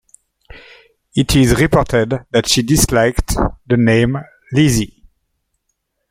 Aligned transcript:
It 1.15 1.35
is 1.35 1.61
reported 1.61 2.25
that 2.31 2.47
she 2.47 2.63
disliked 2.63 3.35
the 3.67 3.77
name 3.77 4.17
Lizzie. 4.51 5.03